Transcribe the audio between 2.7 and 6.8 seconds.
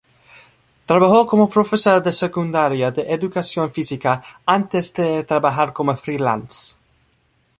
de educación física antes de trabajar como freelance.